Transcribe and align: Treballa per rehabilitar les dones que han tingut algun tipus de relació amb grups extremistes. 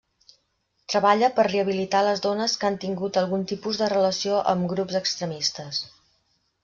Treballa 0.93 1.27
per 1.39 1.43
rehabilitar 1.47 2.01
les 2.07 2.23
dones 2.25 2.55
que 2.63 2.67
han 2.69 2.79
tingut 2.85 3.19
algun 3.23 3.45
tipus 3.53 3.83
de 3.83 3.91
relació 3.95 4.41
amb 4.55 4.67
grups 4.73 4.99
extremistes. 5.05 5.85